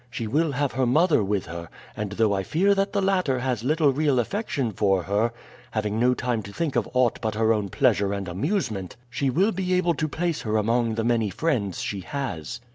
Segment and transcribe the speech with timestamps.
[0.09, 3.63] She will have her mother with her, and though I fear that the latter has
[3.63, 5.31] little real affection for her,
[5.69, 9.51] having no time to think of aught but her own pleasure and amusement, she will
[9.51, 12.61] be able to place her among the many friends she has.